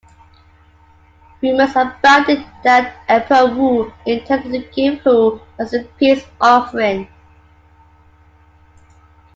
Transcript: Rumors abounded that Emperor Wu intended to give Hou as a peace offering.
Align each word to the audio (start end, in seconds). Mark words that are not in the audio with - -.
Rumors 1.43 1.75
abounded 1.75 2.43
that 2.63 2.95
Emperor 3.07 3.53
Wu 3.55 3.93
intended 4.07 4.63
to 4.63 4.71
give 4.75 4.99
Hou 5.01 5.39
as 5.59 5.75
a 5.75 5.83
peace 5.99 6.25
offering. 6.41 7.07